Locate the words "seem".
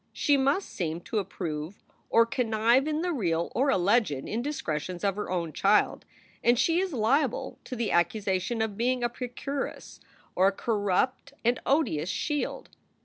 0.67-1.01